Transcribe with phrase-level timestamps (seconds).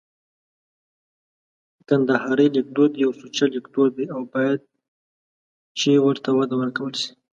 [1.87, 4.59] کندهارۍ لیکدود یو سوچه لیکدود دی او باید
[5.77, 7.09] چي ورته وده ورکول سي